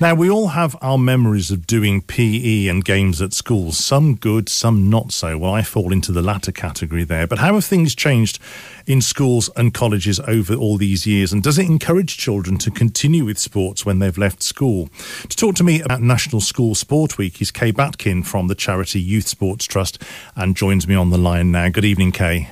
Now, 0.00 0.16
we 0.16 0.28
all 0.28 0.48
have 0.48 0.74
our 0.82 0.98
memories 0.98 1.52
of 1.52 1.68
doing 1.68 2.02
PE 2.02 2.66
and 2.66 2.84
games 2.84 3.22
at 3.22 3.32
school, 3.32 3.70
some 3.70 4.16
good, 4.16 4.48
some 4.48 4.90
not 4.90 5.12
so. 5.12 5.38
Well, 5.38 5.54
I 5.54 5.62
fall 5.62 5.92
into 5.92 6.10
the 6.10 6.20
latter 6.20 6.50
category 6.50 7.04
there. 7.04 7.28
But 7.28 7.38
how 7.38 7.54
have 7.54 7.64
things 7.64 7.94
changed 7.94 8.40
in 8.88 9.00
schools 9.00 9.50
and 9.54 9.72
colleges 9.72 10.18
over 10.26 10.52
all 10.56 10.78
these 10.78 11.06
years? 11.06 11.32
And 11.32 11.44
does 11.44 11.58
it 11.58 11.66
encourage 11.66 12.18
children 12.18 12.58
to 12.58 12.72
continue 12.72 13.24
with 13.24 13.38
sports 13.38 13.86
when 13.86 14.00
they've 14.00 14.18
left 14.18 14.42
school? 14.42 14.88
To 15.28 15.36
talk 15.36 15.54
to 15.54 15.64
me 15.64 15.80
about 15.80 16.02
National 16.02 16.40
School 16.40 16.74
Sport 16.74 17.16
Week 17.16 17.40
is 17.40 17.52
Kay 17.52 17.70
Batkin 17.70 18.24
from 18.24 18.48
the 18.48 18.56
charity 18.56 19.00
Youth 19.00 19.28
Sports 19.28 19.64
Trust 19.64 20.02
and 20.34 20.56
joins 20.56 20.88
me 20.88 20.96
on 20.96 21.10
the 21.10 21.18
line 21.18 21.52
now. 21.52 21.68
Good 21.68 21.84
evening, 21.84 22.10
Kay. 22.10 22.48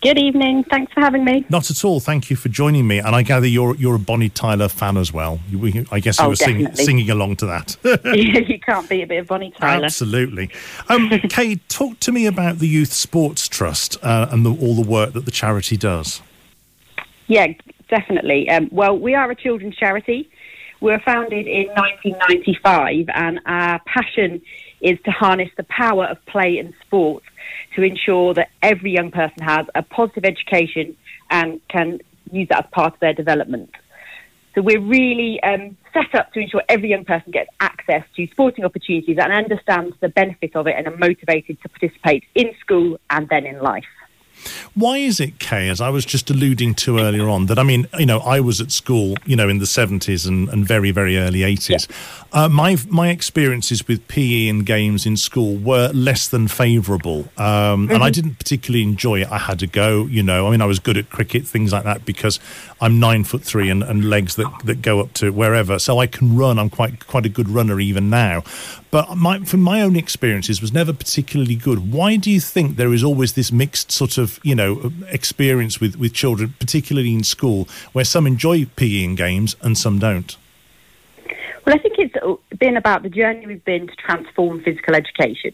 Good 0.00 0.16
evening. 0.16 0.62
Thanks 0.70 0.92
for 0.92 1.00
having 1.00 1.24
me. 1.24 1.44
Not 1.48 1.70
at 1.70 1.84
all. 1.84 1.98
Thank 1.98 2.30
you 2.30 2.36
for 2.36 2.48
joining 2.48 2.86
me. 2.86 2.98
And 2.98 3.16
I 3.16 3.22
gather 3.22 3.48
you're 3.48 3.74
you're 3.74 3.96
a 3.96 3.98
Bonnie 3.98 4.28
Tyler 4.28 4.68
fan 4.68 4.96
as 4.96 5.12
well. 5.12 5.40
You, 5.50 5.86
I 5.90 5.98
guess 5.98 6.20
you 6.20 6.26
oh, 6.26 6.28
were 6.28 6.36
singing, 6.36 6.72
singing 6.76 7.10
along 7.10 7.36
to 7.36 7.46
that. 7.46 7.76
yeah, 8.04 8.38
you 8.38 8.60
can't 8.60 8.88
beat 8.88 9.02
a 9.02 9.06
bit 9.08 9.18
of 9.18 9.26
Bonnie 9.26 9.52
Tyler. 9.58 9.86
Absolutely. 9.86 10.50
Um, 10.88 11.10
Kay, 11.28 11.56
talk 11.68 11.98
to 12.00 12.12
me 12.12 12.26
about 12.26 12.60
the 12.60 12.68
Youth 12.68 12.92
Sports 12.92 13.48
Trust 13.48 13.96
uh, 14.04 14.28
and 14.30 14.46
the, 14.46 14.50
all 14.50 14.76
the 14.76 14.88
work 14.88 15.14
that 15.14 15.24
the 15.24 15.32
charity 15.32 15.76
does. 15.76 16.22
Yeah, 17.26 17.48
definitely. 17.88 18.48
Um, 18.50 18.68
well, 18.70 18.96
we 18.96 19.16
are 19.16 19.28
a 19.28 19.34
children's 19.34 19.74
charity. 19.74 20.30
We 20.80 20.92
were 20.92 21.00
founded 21.04 21.48
in 21.48 21.66
1995, 21.70 23.06
and 23.12 23.40
our 23.46 23.80
passion 23.80 24.42
is 24.80 24.98
to 25.04 25.10
harness 25.10 25.50
the 25.56 25.64
power 25.64 26.06
of 26.06 26.24
play 26.26 26.58
and 26.58 26.74
sport 26.86 27.22
to 27.74 27.82
ensure 27.82 28.34
that 28.34 28.48
every 28.62 28.92
young 28.92 29.10
person 29.10 29.42
has 29.42 29.66
a 29.74 29.82
positive 29.82 30.24
education 30.24 30.96
and 31.30 31.60
can 31.68 31.98
use 32.30 32.48
that 32.48 32.64
as 32.64 32.70
part 32.70 32.94
of 32.94 33.00
their 33.00 33.14
development. 33.14 33.70
So 34.54 34.62
we're 34.62 34.80
really 34.80 35.40
um, 35.42 35.76
set 35.92 36.14
up 36.18 36.32
to 36.32 36.40
ensure 36.40 36.62
every 36.68 36.90
young 36.90 37.04
person 37.04 37.30
gets 37.30 37.50
access 37.60 38.02
to 38.16 38.26
sporting 38.28 38.64
opportunities 38.64 39.16
and 39.20 39.32
understands 39.32 39.94
the 40.00 40.08
benefit 40.08 40.56
of 40.56 40.66
it 40.66 40.74
and 40.76 40.86
are 40.88 40.96
motivated 40.96 41.60
to 41.62 41.68
participate 41.68 42.24
in 42.34 42.50
school 42.60 42.98
and 43.10 43.28
then 43.28 43.46
in 43.46 43.60
life. 43.60 43.84
Why 44.74 44.98
is 44.98 45.20
it, 45.20 45.38
Kay, 45.38 45.68
as 45.68 45.80
I 45.80 45.88
was 45.88 46.04
just 46.04 46.30
alluding 46.30 46.74
to 46.76 46.98
earlier 46.98 47.28
on, 47.28 47.46
that 47.46 47.58
I 47.58 47.62
mean, 47.62 47.86
you 47.98 48.06
know, 48.06 48.20
I 48.20 48.40
was 48.40 48.60
at 48.60 48.70
school, 48.70 49.16
you 49.26 49.36
know, 49.36 49.48
in 49.48 49.58
the 49.58 49.64
70s 49.64 50.26
and, 50.26 50.48
and 50.48 50.66
very, 50.66 50.90
very 50.90 51.18
early 51.18 51.40
80s. 51.40 51.88
Yeah. 51.88 51.96
Uh, 52.32 52.48
my, 52.48 52.76
my 52.88 53.08
experiences 53.08 53.86
with 53.88 54.06
PE 54.08 54.48
and 54.48 54.64
games 54.64 55.06
in 55.06 55.16
school 55.16 55.56
were 55.56 55.90
less 55.92 56.28
than 56.28 56.48
favourable. 56.48 57.20
Um, 57.36 57.86
mm-hmm. 57.86 57.94
And 57.94 58.02
I 58.02 58.06
mm-hmm. 58.06 58.12
didn't 58.12 58.38
particularly 58.38 58.82
enjoy 58.82 59.22
it. 59.22 59.30
I 59.30 59.38
had 59.38 59.58
to 59.60 59.66
go, 59.66 60.06
you 60.06 60.22
know, 60.22 60.46
I 60.46 60.50
mean, 60.50 60.60
I 60.60 60.66
was 60.66 60.78
good 60.78 60.96
at 60.96 61.10
cricket, 61.10 61.46
things 61.46 61.72
like 61.72 61.84
that, 61.84 62.04
because 62.04 62.38
I'm 62.80 63.00
nine 63.00 63.24
foot 63.24 63.42
three 63.42 63.70
and, 63.70 63.82
and 63.82 64.08
legs 64.08 64.36
that, 64.36 64.52
that 64.64 64.82
go 64.82 65.00
up 65.00 65.12
to 65.14 65.30
wherever. 65.30 65.78
So 65.78 65.98
I 65.98 66.06
can 66.06 66.36
run. 66.36 66.58
I'm 66.58 66.70
quite, 66.70 67.06
quite 67.06 67.26
a 67.26 67.28
good 67.28 67.48
runner 67.48 67.80
even 67.80 68.08
now. 68.08 68.44
But 68.90 69.16
my, 69.16 69.40
from 69.40 69.62
my 69.62 69.82
own 69.82 69.96
experiences, 69.96 70.60
was 70.60 70.72
never 70.72 70.92
particularly 70.92 71.56
good. 71.56 71.92
Why 71.92 72.16
do 72.16 72.30
you 72.30 72.40
think 72.40 72.76
there 72.76 72.92
is 72.92 73.02
always 73.02 73.32
this 73.32 73.50
mixed 73.50 73.90
sort 73.90 74.16
of 74.16 74.38
you 74.42 74.54
know 74.54 74.92
experience 75.08 75.80
with 75.80 75.96
with 75.96 76.14
children, 76.14 76.54
particularly 76.60 77.14
in 77.14 77.24
school, 77.24 77.68
where 77.92 78.04
some 78.04 78.26
enjoy 78.26 78.66
PE 78.76 79.04
and 79.04 79.16
games 79.16 79.56
and 79.60 79.76
some 79.76 79.98
don't? 79.98 80.36
Well, 81.66 81.74
I 81.74 81.78
think 81.78 81.96
it's 81.98 82.14
been 82.58 82.76
about 82.76 83.02
the 83.02 83.10
journey 83.10 83.46
we've 83.46 83.64
been 83.64 83.88
to 83.88 83.96
transform 83.96 84.62
physical 84.62 84.94
education. 84.94 85.52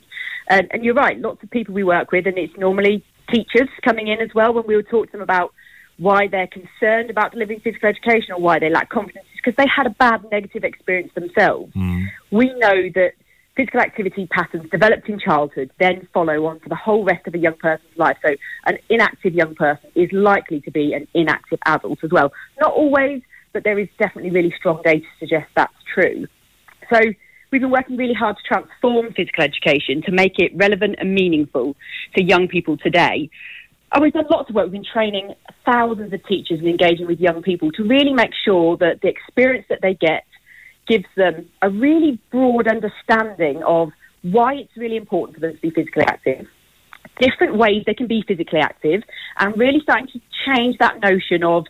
and 0.48 0.84
you're 0.84 0.94
right, 0.94 1.18
lots 1.18 1.42
of 1.42 1.50
people 1.50 1.74
we 1.74 1.82
work 1.82 2.12
with, 2.12 2.26
and 2.26 2.38
it's 2.38 2.56
normally 2.56 3.02
teachers 3.32 3.68
coming 3.82 4.08
in 4.08 4.20
as 4.20 4.32
well 4.34 4.52
when 4.52 4.64
we 4.66 4.76
would 4.76 4.88
talk 4.88 5.06
to 5.06 5.12
them 5.12 5.22
about 5.22 5.52
why 5.98 6.26
they're 6.28 6.48
concerned 6.48 7.10
about 7.10 7.32
delivering 7.32 7.60
physical 7.60 7.88
education 7.88 8.34
or 8.34 8.40
why 8.40 8.58
they 8.58 8.70
lack 8.70 8.90
confidence 8.90 9.26
is 9.34 9.40
because 9.44 9.56
they 9.56 9.68
had 9.74 9.86
a 9.86 9.90
bad 9.90 10.24
negative 10.30 10.64
experience 10.64 11.12
themselves. 11.14 11.72
Mm. 11.74 12.06
We 12.30 12.46
know 12.54 12.90
that 12.94 13.12
physical 13.56 13.80
activity 13.80 14.26
patterns 14.26 14.68
developed 14.70 15.08
in 15.08 15.18
childhood 15.18 15.70
then 15.78 16.08
follow 16.12 16.46
on 16.46 16.58
for 16.60 16.68
the 16.68 16.74
whole 16.74 17.04
rest 17.04 17.26
of 17.26 17.34
a 17.34 17.38
young 17.38 17.56
person's 17.56 17.96
life. 17.96 18.16
So 18.24 18.34
an 18.66 18.78
inactive 18.88 19.34
young 19.34 19.54
person 19.54 19.90
is 19.94 20.10
likely 20.12 20.60
to 20.62 20.70
be 20.70 20.92
an 20.92 21.06
inactive 21.14 21.60
adult 21.64 22.02
as 22.02 22.10
well. 22.10 22.32
Not 22.60 22.72
always, 22.72 23.22
but 23.52 23.64
there 23.64 23.78
is 23.78 23.88
definitely 23.98 24.30
really 24.30 24.52
strong 24.56 24.82
data 24.82 25.00
to 25.00 25.06
suggest 25.20 25.46
that's 25.54 25.72
true. 25.94 26.26
So 26.92 26.98
we've 27.50 27.60
been 27.60 27.70
working 27.70 27.96
really 27.96 28.14
hard 28.14 28.36
to 28.36 28.42
transform 28.42 29.12
physical 29.12 29.44
education 29.44 30.02
to 30.02 30.12
make 30.12 30.38
it 30.38 30.50
relevant 30.56 30.96
and 30.98 31.14
meaningful 31.14 31.76
to 32.16 32.24
young 32.24 32.48
people 32.48 32.76
today. 32.76 33.30
And 33.94 34.02
we've 34.02 34.12
done 34.12 34.26
lots 34.28 34.50
of 34.50 34.56
work. 34.56 34.64
We've 34.64 34.72
been 34.82 34.92
training 34.92 35.34
thousands 35.64 36.12
of 36.12 36.26
teachers 36.26 36.58
and 36.58 36.68
engaging 36.68 37.06
with 37.06 37.20
young 37.20 37.42
people 37.42 37.70
to 37.72 37.84
really 37.84 38.12
make 38.12 38.32
sure 38.44 38.76
that 38.78 39.00
the 39.02 39.08
experience 39.08 39.66
that 39.70 39.82
they 39.82 39.94
get 39.94 40.24
gives 40.88 41.04
them 41.16 41.48
a 41.62 41.70
really 41.70 42.18
broad 42.32 42.66
understanding 42.66 43.62
of 43.62 43.90
why 44.22 44.54
it's 44.54 44.76
really 44.76 44.96
important 44.96 45.36
for 45.36 45.40
them 45.42 45.54
to 45.54 45.60
be 45.60 45.70
physically 45.70 46.02
active, 46.02 46.46
different 47.20 47.56
ways 47.56 47.84
they 47.86 47.94
can 47.94 48.08
be 48.08 48.24
physically 48.26 48.58
active, 48.58 49.02
and 49.38 49.56
really 49.56 49.78
starting 49.80 50.08
to 50.08 50.20
change 50.44 50.76
that 50.78 51.00
notion 51.00 51.44
of 51.44 51.64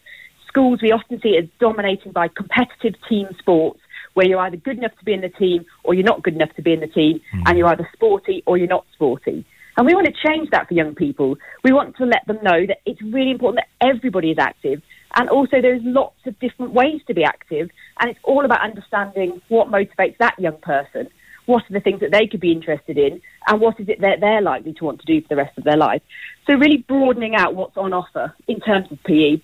schools 0.48 0.80
we 0.80 0.92
often 0.92 1.20
see 1.20 1.36
as 1.36 1.44
dominated 1.60 2.14
by 2.14 2.28
competitive 2.28 2.94
team 3.06 3.28
sports 3.38 3.80
where 4.14 4.26
you're 4.26 4.38
either 4.40 4.56
good 4.56 4.78
enough 4.78 4.96
to 4.98 5.04
be 5.04 5.12
in 5.12 5.20
the 5.20 5.28
team 5.28 5.66
or 5.82 5.92
you're 5.92 6.04
not 6.04 6.22
good 6.22 6.34
enough 6.34 6.54
to 6.56 6.62
be 6.62 6.72
in 6.72 6.80
the 6.80 6.86
team, 6.86 7.20
mm. 7.34 7.42
and 7.44 7.58
you're 7.58 7.68
either 7.68 7.86
sporty 7.92 8.42
or 8.46 8.56
you're 8.56 8.66
not 8.66 8.86
sporty. 8.94 9.44
And 9.76 9.86
we 9.86 9.94
want 9.94 10.06
to 10.06 10.28
change 10.28 10.50
that 10.50 10.68
for 10.68 10.74
young 10.74 10.94
people. 10.94 11.36
We 11.64 11.72
want 11.72 11.96
to 11.96 12.04
let 12.04 12.26
them 12.26 12.38
know 12.42 12.66
that 12.66 12.78
it's 12.86 13.02
really 13.02 13.32
important 13.32 13.64
that 13.64 13.86
everybody 13.86 14.30
is 14.30 14.38
active 14.38 14.82
and 15.16 15.28
also, 15.28 15.60
there's 15.60 15.82
lots 15.84 16.18
of 16.26 16.38
different 16.40 16.72
ways 16.72 17.00
to 17.06 17.14
be 17.14 17.22
active, 17.22 17.70
and 18.00 18.10
it's 18.10 18.18
all 18.24 18.44
about 18.44 18.62
understanding 18.62 19.40
what 19.48 19.68
motivates 19.68 20.16
that 20.18 20.38
young 20.38 20.58
person. 20.58 21.08
What 21.46 21.62
are 21.70 21.72
the 21.72 21.80
things 21.80 22.00
that 22.00 22.10
they 22.10 22.26
could 22.26 22.40
be 22.40 22.50
interested 22.50 22.98
in, 22.98 23.20
and 23.46 23.60
what 23.60 23.78
is 23.78 23.88
it 23.88 24.00
that 24.00 24.20
they're 24.20 24.42
likely 24.42 24.72
to 24.74 24.84
want 24.84 25.00
to 25.00 25.06
do 25.06 25.20
for 25.22 25.28
the 25.28 25.36
rest 25.36 25.56
of 25.56 25.64
their 25.64 25.76
life? 25.76 26.02
So, 26.48 26.56
really 26.56 26.78
broadening 26.78 27.36
out 27.36 27.54
what's 27.54 27.76
on 27.76 27.92
offer 27.92 28.34
in 28.48 28.58
terms 28.60 28.90
of 28.90 29.02
PE, 29.04 29.40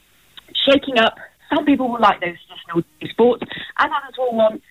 shaking 0.67 0.99
up. 0.99 1.15
Some 1.55 1.65
people 1.65 1.91
will 1.91 2.01
like 2.01 2.21
those 2.21 2.37
traditional 2.47 3.11
sports, 3.11 3.43
and 3.79 3.93
others 3.93 4.15
will 4.19 4.35
want 4.35 4.63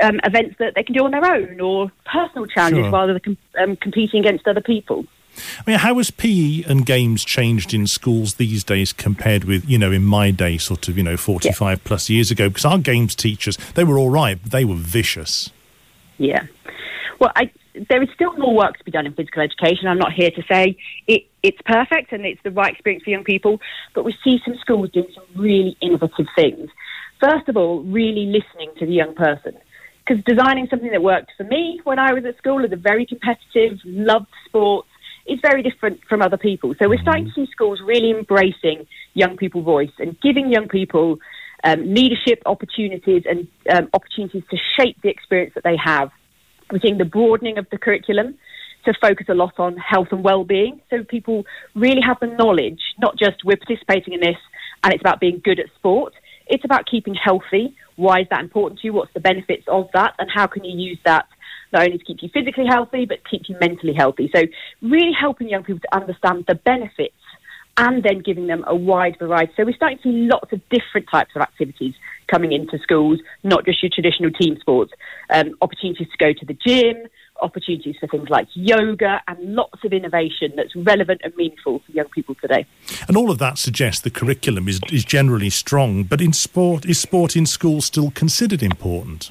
um, 0.00 0.20
events 0.24 0.56
that 0.58 0.74
they 0.74 0.82
can 0.82 0.94
do 0.94 1.04
on 1.04 1.10
their 1.10 1.24
own 1.24 1.60
or 1.60 1.90
personal 2.04 2.46
challenges 2.46 2.84
sure. 2.84 2.90
rather 2.90 3.18
than 3.18 3.36
um, 3.58 3.76
competing 3.76 4.20
against 4.20 4.46
other 4.46 4.60
people. 4.60 5.04
I 5.36 5.62
mean, 5.66 5.78
how 5.78 5.96
has 5.96 6.10
PE 6.10 6.62
and 6.62 6.86
games 6.86 7.24
changed 7.24 7.74
in 7.74 7.86
schools 7.86 8.34
these 8.34 8.62
days 8.62 8.92
compared 8.92 9.44
with, 9.44 9.68
you 9.68 9.78
know, 9.78 9.90
in 9.90 10.04
my 10.04 10.30
day, 10.30 10.58
sort 10.58 10.88
of, 10.88 10.96
you 10.96 11.02
know, 11.02 11.16
45 11.16 11.78
yeah. 11.78 11.82
plus 11.84 12.08
years 12.08 12.30
ago? 12.30 12.48
Because 12.48 12.64
our 12.64 12.78
games 12.78 13.14
teachers, 13.14 13.56
they 13.74 13.84
were 13.84 13.98
all 13.98 14.10
right, 14.10 14.38
but 14.40 14.52
they 14.52 14.64
were 14.64 14.76
vicious. 14.76 15.50
Yeah. 16.18 16.46
Well, 17.18 17.32
I, 17.34 17.50
there 17.88 18.02
is 18.02 18.08
still 18.14 18.36
more 18.36 18.54
work 18.54 18.78
to 18.78 18.84
be 18.84 18.90
done 18.90 19.06
in 19.06 19.14
physical 19.14 19.42
education. 19.42 19.88
I'm 19.88 19.98
not 19.98 20.12
here 20.12 20.30
to 20.30 20.42
say 20.50 20.76
it, 21.06 21.26
it's 21.42 21.60
perfect 21.66 22.12
and 22.12 22.24
it's 22.24 22.42
the 22.42 22.50
right 22.50 22.72
experience 22.72 23.04
for 23.04 23.10
young 23.10 23.24
people, 23.24 23.60
but 23.94 24.04
we 24.04 24.16
see 24.22 24.40
some 24.44 24.56
schools 24.58 24.90
doing 24.90 25.08
some 25.14 25.24
really 25.36 25.76
innovative 25.80 26.26
things. 26.36 26.70
First 27.20 27.48
of 27.48 27.56
all, 27.56 27.82
really 27.82 28.26
listening 28.26 28.70
to 28.78 28.86
the 28.86 28.92
young 28.92 29.14
person. 29.14 29.56
Because 30.06 30.22
designing 30.24 30.66
something 30.68 30.90
that 30.90 31.02
worked 31.02 31.32
for 31.36 31.44
me 31.44 31.80
when 31.84 31.98
I 31.98 32.12
was 32.12 32.24
at 32.24 32.36
school 32.36 32.64
as 32.64 32.72
a 32.72 32.76
very 32.76 33.06
competitive, 33.06 33.78
loved 33.84 34.26
sports, 34.46 34.88
is 35.26 35.38
very 35.40 35.62
different 35.62 36.00
from 36.08 36.20
other 36.20 36.36
people. 36.36 36.74
So 36.78 36.88
we're 36.88 37.00
starting 37.00 37.26
to 37.26 37.32
see 37.32 37.50
schools 37.50 37.80
really 37.82 38.10
embracing 38.10 38.86
young 39.14 39.36
people 39.38 39.62
voice 39.62 39.92
and 39.98 40.20
giving 40.20 40.50
young 40.50 40.68
people 40.68 41.18
um, 41.64 41.94
leadership 41.94 42.42
opportunities 42.44 43.22
and 43.26 43.48
um, 43.70 43.88
opportunities 43.94 44.42
to 44.50 44.58
shape 44.78 45.00
the 45.02 45.08
experience 45.08 45.54
that 45.54 45.64
they 45.64 45.76
have. 45.82 46.10
We're 46.70 46.80
seeing 46.80 46.98
the 46.98 47.06
broadening 47.06 47.56
of 47.56 47.66
the 47.70 47.78
curriculum 47.78 48.36
to 48.84 48.92
focus 49.00 49.26
a 49.30 49.34
lot 49.34 49.58
on 49.58 49.78
health 49.78 50.08
and 50.10 50.22
well-being, 50.22 50.78
so 50.90 51.02
people 51.04 51.46
really 51.74 52.02
have 52.02 52.18
the 52.20 52.26
knowledge, 52.26 52.80
not 52.98 53.18
just 53.18 53.42
we're 53.42 53.56
participating 53.56 54.12
in 54.12 54.20
this 54.20 54.36
and 54.82 54.92
it's 54.92 55.00
about 55.00 55.20
being 55.20 55.40
good 55.42 55.58
at 55.58 55.66
sport. 55.76 56.12
It's 56.46 56.64
about 56.64 56.86
keeping 56.86 57.14
healthy. 57.14 57.74
Why 57.96 58.20
is 58.20 58.26
that 58.30 58.40
important 58.40 58.80
to 58.80 58.86
you? 58.86 58.92
What's 58.92 59.12
the 59.14 59.20
benefits 59.20 59.64
of 59.68 59.88
that? 59.94 60.14
And 60.18 60.28
how 60.32 60.46
can 60.46 60.64
you 60.64 60.76
use 60.76 60.98
that 61.04 61.26
not 61.74 61.86
only 61.86 61.98
to 61.98 62.04
keep 62.04 62.22
you 62.22 62.30
physically 62.32 62.66
healthy, 62.66 63.04
but 63.04 63.18
keep 63.28 63.42
you 63.48 63.56
mentally 63.60 63.92
healthy. 63.92 64.30
So, 64.34 64.42
really 64.80 65.12
helping 65.12 65.48
young 65.48 65.64
people 65.64 65.80
to 65.80 65.96
understand 65.96 66.44
the 66.46 66.54
benefits 66.54 67.14
and 67.76 68.04
then 68.04 68.20
giving 68.20 68.46
them 68.46 68.64
a 68.66 68.74
wide 68.74 69.16
variety. 69.18 69.52
So, 69.56 69.64
we're 69.64 69.74
starting 69.74 69.98
to 69.98 70.02
see 70.04 70.28
lots 70.30 70.52
of 70.52 70.60
different 70.70 71.08
types 71.10 71.32
of 71.34 71.42
activities 71.42 71.94
coming 72.28 72.52
into 72.52 72.78
schools, 72.78 73.18
not 73.42 73.64
just 73.64 73.82
your 73.82 73.90
traditional 73.92 74.30
team 74.30 74.56
sports. 74.60 74.92
Um, 75.30 75.56
opportunities 75.60 76.08
to 76.08 76.24
go 76.24 76.32
to 76.32 76.46
the 76.46 76.54
gym, 76.54 77.08
opportunities 77.44 77.96
for 78.00 78.08
things 78.08 78.28
like 78.28 78.48
yoga 78.54 79.20
and 79.28 79.54
lots 79.54 79.84
of 79.84 79.92
innovation 79.92 80.52
that's 80.56 80.74
relevant 80.74 81.20
and 81.22 81.34
meaningful 81.36 81.80
for 81.80 81.92
young 81.92 82.08
people 82.08 82.34
today. 82.40 82.66
And 83.06 83.16
all 83.16 83.30
of 83.30 83.38
that 83.38 83.58
suggests 83.58 84.00
the 84.00 84.10
curriculum 84.10 84.68
is, 84.68 84.80
is 84.90 85.04
generally 85.04 85.50
strong, 85.50 86.04
but 86.04 86.20
in 86.20 86.32
sport, 86.32 86.86
is 86.86 86.98
sport 86.98 87.36
in 87.36 87.46
school 87.46 87.80
still 87.80 88.10
considered 88.10 88.62
important? 88.62 89.30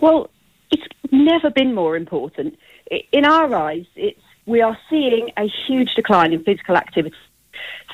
Well, 0.00 0.30
it's 0.70 0.84
never 1.10 1.50
been 1.50 1.74
more 1.74 1.96
important. 1.96 2.58
In 3.12 3.24
our 3.24 3.54
eyes, 3.54 3.86
it's, 3.96 4.20
we 4.46 4.60
are 4.62 4.76
seeing 4.90 5.30
a 5.36 5.46
huge 5.66 5.90
decline 5.94 6.32
in 6.32 6.42
physical 6.42 6.76
activity. 6.76 7.16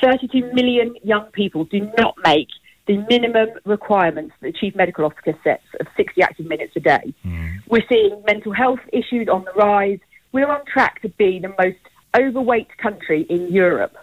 32 0.02 0.52
million 0.52 0.96
young 1.02 1.26
people 1.32 1.64
do 1.64 1.90
not 1.98 2.14
make 2.24 2.48
the 2.86 2.98
minimum 3.08 3.48
requirements 3.64 4.34
that 4.40 4.52
the 4.52 4.58
chief 4.58 4.74
medical 4.74 5.04
officer 5.04 5.36
sets 5.42 5.64
of 5.80 5.86
60 5.96 6.22
active 6.22 6.46
minutes 6.46 6.72
a 6.76 6.80
day. 6.80 7.14
Mm. 7.24 7.60
We're 7.68 7.84
seeing 7.88 8.22
mental 8.26 8.52
health 8.52 8.80
issues 8.92 9.28
on 9.28 9.44
the 9.44 9.52
rise. 9.52 10.00
We're 10.32 10.50
on 10.50 10.64
track 10.66 11.00
to 11.02 11.08
be 11.08 11.38
the 11.38 11.54
most 11.58 11.78
overweight 12.18 12.76
country 12.78 13.26
in 13.28 13.52
Europe. 13.52 13.94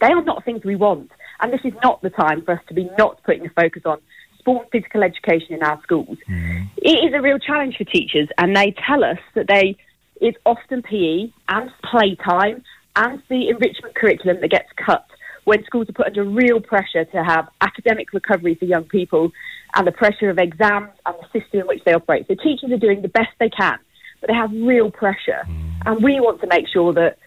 They 0.00 0.08
are 0.08 0.24
not 0.24 0.44
things 0.44 0.64
we 0.64 0.76
want. 0.76 1.10
And 1.40 1.52
this 1.52 1.60
is 1.64 1.72
not 1.82 2.02
the 2.02 2.10
time 2.10 2.42
for 2.42 2.52
us 2.52 2.60
to 2.68 2.74
be 2.74 2.88
not 2.98 3.22
putting 3.22 3.46
a 3.46 3.50
focus 3.50 3.82
on 3.84 3.98
sport 4.38 4.68
physical 4.72 5.02
education 5.02 5.54
in 5.54 5.62
our 5.62 5.80
schools. 5.82 6.18
Mm. 6.28 6.68
It 6.78 7.04
is 7.04 7.14
a 7.14 7.20
real 7.20 7.38
challenge 7.38 7.76
for 7.76 7.84
teachers, 7.84 8.28
and 8.38 8.56
they 8.56 8.74
tell 8.86 9.04
us 9.04 9.18
that 9.34 9.46
they 9.48 9.76
it's 10.20 10.38
often 10.46 10.82
PE 10.82 11.30
and 11.48 11.70
playtime 11.84 12.62
and 12.96 13.22
the 13.28 13.48
enrichment 13.48 13.94
curriculum 13.94 14.38
that 14.40 14.50
gets 14.50 14.68
cut 14.76 15.04
when 15.46 15.64
schools 15.64 15.88
are 15.88 15.92
put 15.92 16.06
under 16.06 16.24
real 16.24 16.60
pressure 16.60 17.04
to 17.04 17.24
have 17.24 17.48
academic 17.60 18.12
recovery 18.12 18.56
for 18.56 18.64
young 18.64 18.82
people 18.84 19.30
and 19.76 19.86
the 19.86 19.92
pressure 19.92 20.28
of 20.28 20.38
exams 20.38 20.90
and 21.06 21.14
the 21.20 21.40
system 21.40 21.60
in 21.60 21.66
which 21.68 21.84
they 21.84 21.94
operate. 21.94 22.26
So 22.26 22.34
teachers 22.34 22.72
are 22.72 22.78
doing 22.78 23.00
the 23.00 23.08
best 23.08 23.30
they 23.38 23.48
can, 23.48 23.78
but 24.20 24.28
they 24.28 24.34
have 24.34 24.50
real 24.50 24.90
pressure. 24.90 25.42
Mm. 25.48 25.72
And 25.86 26.02
we 26.02 26.18
want 26.18 26.40
to 26.40 26.48
make 26.48 26.66
sure 26.66 26.92
that 26.94 27.18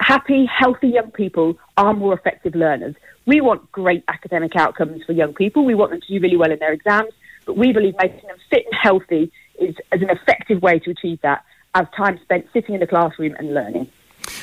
happy, 0.00 0.44
healthy 0.46 0.88
young 0.88 1.12
people 1.12 1.56
are 1.76 1.94
more 1.94 2.14
effective 2.14 2.56
learners. 2.56 2.96
We 3.26 3.40
want 3.40 3.70
great 3.70 4.02
academic 4.08 4.56
outcomes 4.56 5.04
for 5.06 5.12
young 5.12 5.32
people. 5.34 5.64
We 5.64 5.76
want 5.76 5.92
them 5.92 6.00
to 6.00 6.06
do 6.08 6.20
really 6.20 6.36
well 6.36 6.50
in 6.50 6.58
their 6.58 6.72
exams, 6.72 7.12
but 7.46 7.56
we 7.56 7.72
believe 7.72 7.94
making 8.02 8.26
them 8.26 8.38
fit 8.50 8.64
and 8.66 8.74
healthy 8.82 9.30
is, 9.60 9.76
is 9.92 10.02
an 10.02 10.10
effective 10.10 10.62
way 10.62 10.80
to 10.80 10.90
achieve 10.90 11.20
that 11.22 11.44
as 11.76 11.86
time 11.96 12.18
spent 12.24 12.46
sitting 12.52 12.74
in 12.74 12.80
the 12.80 12.88
classroom 12.88 13.36
and 13.38 13.54
learning. 13.54 13.88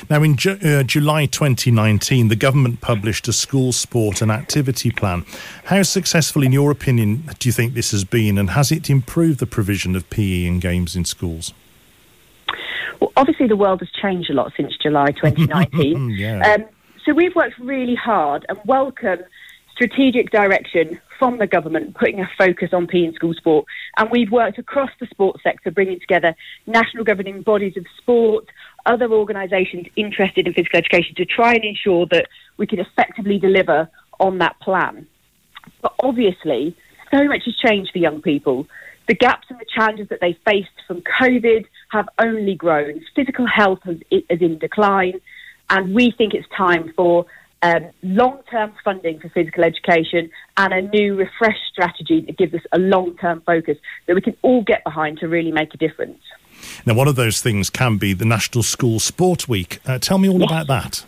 Now, 0.08 0.22
in 0.22 0.36
Ju- 0.36 0.58
uh, 0.62 0.82
July 0.84 1.26
2019, 1.26 2.28
the 2.28 2.36
government 2.36 2.80
published 2.80 3.26
a 3.26 3.32
school 3.32 3.72
sport 3.72 4.22
and 4.22 4.30
activity 4.30 4.90
plan. 4.90 5.24
How 5.64 5.82
successful, 5.82 6.42
in 6.42 6.52
your 6.52 6.70
opinion, 6.70 7.28
do 7.38 7.48
you 7.48 7.52
think 7.52 7.74
this 7.74 7.90
has 7.90 8.04
been, 8.04 8.38
and 8.38 8.50
has 8.50 8.70
it 8.70 8.88
improved 8.88 9.40
the 9.40 9.46
provision 9.46 9.96
of 9.96 10.08
PE 10.10 10.46
and 10.46 10.60
games 10.60 10.94
in 10.94 11.04
schools? 11.04 11.52
Well, 13.00 13.12
obviously, 13.16 13.48
the 13.48 13.56
world 13.56 13.80
has 13.80 13.90
changed 13.90 14.30
a 14.30 14.34
lot 14.34 14.52
since 14.56 14.76
July 14.76 15.06
2019. 15.10 16.10
yeah. 16.10 16.54
um, 16.54 16.64
so 17.04 17.12
we've 17.12 17.34
worked 17.34 17.58
really 17.58 17.94
hard 17.94 18.46
and 18.48 18.58
welcome 18.64 19.20
strategic 19.72 20.30
direction 20.30 21.00
from 21.18 21.38
the 21.38 21.46
government 21.46 21.96
putting 21.96 22.20
a 22.20 22.28
focus 22.38 22.70
on 22.72 22.86
PE 22.86 23.04
and 23.04 23.14
school 23.14 23.34
sport. 23.34 23.66
And 23.96 24.08
we've 24.10 24.30
worked 24.30 24.58
across 24.58 24.90
the 25.00 25.06
sports 25.06 25.42
sector, 25.42 25.70
bringing 25.70 26.00
together 26.00 26.34
national 26.66 27.04
governing 27.04 27.42
bodies 27.42 27.76
of 27.76 27.84
sport, 27.98 28.46
other 28.84 29.10
organisations 29.12 29.86
interested 29.96 30.46
in 30.46 30.54
physical 30.54 30.78
education 30.78 31.14
to 31.16 31.24
try 31.24 31.52
and 31.52 31.64
ensure 31.64 32.06
that 32.10 32.26
we 32.56 32.66
can 32.66 32.78
effectively 32.78 33.38
deliver 33.38 33.88
on 34.20 34.38
that 34.38 34.58
plan. 34.60 35.06
But 35.82 35.94
obviously, 36.00 36.76
so 37.10 37.24
much 37.24 37.42
has 37.44 37.56
changed 37.56 37.90
for 37.92 37.98
young 37.98 38.22
people. 38.22 38.66
The 39.08 39.14
gaps 39.14 39.46
and 39.50 39.58
the 39.58 39.66
challenges 39.72 40.08
that 40.08 40.20
they 40.20 40.38
faced 40.44 40.68
from 40.86 41.02
COVID 41.20 41.66
have 41.90 42.08
only 42.18 42.54
grown. 42.54 43.00
Physical 43.14 43.46
health 43.46 43.80
has, 43.84 43.96
is 44.10 44.40
in 44.40 44.58
decline, 44.58 45.20
and 45.70 45.94
we 45.94 46.12
think 46.16 46.34
it's 46.34 46.48
time 46.56 46.92
for 46.96 47.26
um, 47.62 47.90
long 48.02 48.40
term 48.50 48.72
funding 48.84 49.18
for 49.18 49.28
physical 49.30 49.64
education 49.64 50.30
and 50.56 50.72
a 50.72 50.82
new 50.82 51.16
refreshed 51.16 51.66
strategy 51.72 52.20
that 52.22 52.36
gives 52.36 52.54
us 52.54 52.62
a 52.72 52.78
long 52.78 53.16
term 53.16 53.42
focus 53.46 53.78
that 54.06 54.14
we 54.14 54.20
can 54.20 54.36
all 54.42 54.62
get 54.62 54.84
behind 54.84 55.18
to 55.18 55.28
really 55.28 55.52
make 55.52 55.74
a 55.74 55.76
difference. 55.76 56.20
Now, 56.84 56.94
one 56.94 57.08
of 57.08 57.16
those 57.16 57.40
things 57.40 57.70
can 57.70 57.96
be 57.98 58.12
the 58.12 58.24
National 58.24 58.62
School 58.62 59.00
Sport 59.00 59.48
Week. 59.48 59.80
Uh, 59.86 59.98
tell 59.98 60.18
me 60.18 60.28
all 60.28 60.40
yes. 60.40 60.50
about 60.50 60.66
that. 60.68 61.04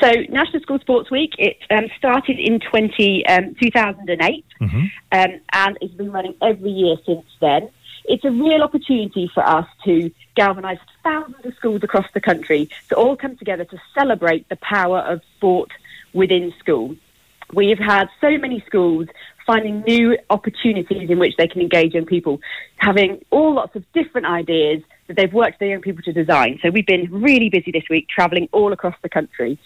So, 0.00 0.10
National 0.30 0.62
School 0.62 0.78
Sports 0.78 1.10
Week, 1.10 1.34
it 1.38 1.58
um, 1.70 1.88
started 1.98 2.38
in 2.38 2.58
20, 2.58 3.26
um, 3.26 3.54
2008 3.60 4.44
mm-hmm. 4.60 4.76
um, 4.76 4.88
and 5.12 5.78
it's 5.80 5.94
been 5.94 6.10
running 6.10 6.34
every 6.40 6.70
year 6.70 6.96
since 7.04 7.24
then. 7.40 7.68
It's 8.04 8.24
a 8.24 8.30
real 8.30 8.62
opportunity 8.62 9.30
for 9.32 9.46
us 9.46 9.66
to 9.84 10.10
galvanise 10.34 10.78
thousands 11.02 11.44
of 11.44 11.54
schools 11.56 11.82
across 11.82 12.06
the 12.14 12.20
country 12.20 12.68
to 12.88 12.96
all 12.96 13.16
come 13.16 13.36
together 13.36 13.64
to 13.64 13.78
celebrate 13.94 14.48
the 14.48 14.56
power 14.56 15.00
of 15.00 15.20
sport 15.36 15.70
within 16.12 16.52
school. 16.58 16.96
We 17.52 17.68
have 17.70 17.78
had 17.78 18.08
so 18.20 18.38
many 18.38 18.62
schools 18.66 19.08
finding 19.46 19.82
new 19.82 20.16
opportunities 20.30 21.10
in 21.10 21.18
which 21.18 21.36
they 21.36 21.48
can 21.48 21.60
engage 21.60 21.94
young 21.94 22.06
people, 22.06 22.40
having 22.76 23.24
all 23.30 23.54
lots 23.54 23.74
of 23.74 23.84
different 23.92 24.26
ideas 24.26 24.82
that 25.08 25.16
they've 25.16 25.32
worked 25.32 25.60
with 25.60 25.70
young 25.70 25.80
people 25.80 26.02
to 26.04 26.12
design. 26.12 26.60
So 26.62 26.70
we've 26.70 26.86
been 26.86 27.08
really 27.10 27.48
busy 27.48 27.72
this 27.72 27.82
week, 27.90 28.08
travelling 28.08 28.48
all 28.52 28.72
across 28.72 28.94
the 29.02 29.08
country. 29.08 29.58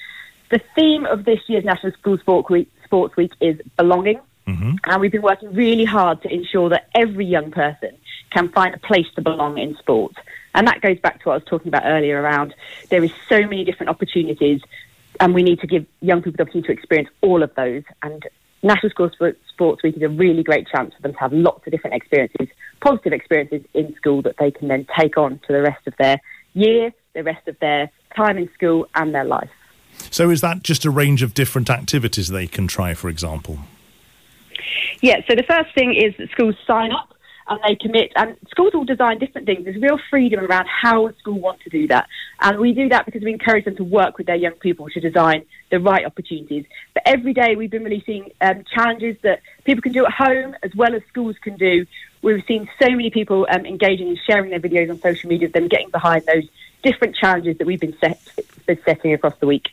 The 0.51 0.61
theme 0.75 1.05
of 1.05 1.25
this 1.25 1.41
year's 1.49 1.65
National 1.65 1.93
School 1.93 2.17
Sport 2.19 2.51
Week, 2.51 2.71
Sports 2.85 3.17
Week 3.17 3.33
is 3.41 3.61
belonging. 3.77 4.21
Mm-hmm. 4.47 4.77
And 4.85 5.01
we've 5.01 5.13
been 5.13 5.23
working 5.23 5.53
really 5.55 5.85
hard 5.85 6.23
to 6.23 6.33
ensure 6.33 6.69
that 6.69 6.89
every 6.95 7.25
young 7.25 7.51
person 7.51 7.97
can 8.31 8.49
find 8.51 8.75
a 8.75 8.79
place 8.79 9.07
to 9.15 9.23
belong 9.23 9.59
in 9.59 9.77
sport. 9.77 10.13
And 10.55 10.67
that 10.69 10.81
goes 10.81 10.99
back 11.01 11.23
to 11.23 11.29
what 11.29 11.33
I 11.33 11.37
was 11.37 11.45
talking 11.45 11.69
about 11.69 11.85
earlier 11.85 12.21
around 12.21 12.55
there 12.91 13.03
is 13.03 13.13
so 13.29 13.41
many 13.41 13.65
different 13.65 13.91
opportunities 13.91 14.61
and 15.21 15.35
we 15.35 15.43
need 15.43 15.61
to 15.61 15.67
give 15.67 15.87
young 16.01 16.23
people 16.23 16.37
the 16.37 16.43
opportunity 16.43 16.69
to 16.69 16.73
experience 16.73 17.09
all 17.23 17.43
of 17.43 17.55
those. 17.55 17.83
And 18.03 18.25
National 18.63 18.91
School 18.91 19.11
Sports 19.49 19.83
Week 19.83 19.97
is 19.97 20.03
a 20.03 20.09
really 20.09 20.43
great 20.43 20.67
chance 20.69 20.95
for 20.95 21.03
them 21.03 21.13
to 21.13 21.19
have 21.19 21.33
lots 21.33 21.67
of 21.67 21.71
different 21.71 21.95
experiences, 21.95 22.49
positive 22.81 23.13
experiences 23.13 23.63
in 23.75 23.95
school 23.95 24.23
that 24.23 24.37
they 24.39 24.51
can 24.51 24.69
then 24.69 24.87
take 24.99 25.17
on 25.17 25.39
to 25.47 25.53
the 25.53 25.63
rest 25.63 25.87
of 25.87 25.95
their 25.99 26.21
year, 26.55 26.93
the 27.15 27.23
rest 27.23 27.47
of 27.47 27.59
their 27.61 27.91
time 28.17 28.39
in 28.39 28.51
school, 28.55 28.87
and 28.95 29.15
their 29.15 29.25
life. 29.25 29.51
So, 30.11 30.31
is 30.31 30.41
that 30.41 30.63
just 30.63 30.85
a 30.85 30.91
range 30.91 31.23
of 31.23 31.35
different 31.35 31.71
activities 31.71 32.29
they 32.29 32.47
can 32.47 32.67
try, 32.67 32.95
for 32.95 33.09
example? 33.09 33.61
Yeah, 35.01 35.21
so 35.29 35.35
the 35.35 35.43
first 35.43 35.75
thing 35.75 35.95
is 35.95 36.15
that 36.19 36.31
schools 36.31 36.57
sign 36.67 36.93
up 36.93 37.15
and 37.47 37.61
they 37.67 37.75
commit. 37.75 38.13
And 38.17 38.37
schools 38.51 38.73
all 38.75 38.85
design 38.85 39.19
different 39.19 39.47
things. 39.47 39.65
There's 39.65 39.81
real 39.81 39.99
freedom 40.11 40.41
around 40.45 40.67
how 40.67 41.09
a 41.09 41.15
school 41.19 41.39
wants 41.39 41.65
to 41.65 41.71
do 41.71 41.87
that. 41.89 42.09
And 42.41 42.59
we 42.59 42.73
do 42.73 42.89
that 42.89 43.05
because 43.05 43.23
we 43.23 43.33
encourage 43.33 43.65
them 43.65 43.77
to 43.77 43.85
work 43.85 44.19
with 44.19 44.27
their 44.27 44.37
young 44.37 44.55
people 44.55 44.89
to 44.91 45.01
design 45.01 45.45
the 45.71 45.81
right 45.81 46.05
opportunities. 46.05 46.65
But 46.95 47.03
every 47.07 47.35
day 47.35 47.55
we've 47.57 47.71
been 47.71 47.85
releasing 47.85 48.31
um, 48.41 48.65
challenges 48.75 49.17
that 49.23 49.41
people 49.65 49.83
can 49.83 49.93
do 49.93 50.07
at 50.07 50.13
home 50.13 50.57
as 50.63 50.75
well 50.75 50.95
as 50.95 51.03
schools 51.09 51.37
can 51.43 51.57
do. 51.57 51.87
We've 52.23 52.45
seen 52.47 52.69
so 52.83 52.89
many 52.91 53.11
people 53.11 53.47
um, 53.51 53.67
engaging 53.67 54.09
and 54.09 54.19
sharing 54.27 54.51
their 54.51 54.61
videos 54.61 54.91
on 54.91 54.99
social 55.01 55.29
media, 55.29 55.49
them 55.49 55.69
getting 55.69 55.91
behind 55.91 56.25
those 56.27 56.45
different 56.83 57.17
challenges 57.17 57.59
that 57.59 57.67
we've 57.67 57.81
been, 57.81 57.97
set, 57.99 58.21
been 58.67 58.79
setting 58.85 59.13
across 59.13 59.37
the 59.41 59.47
week. 59.47 59.69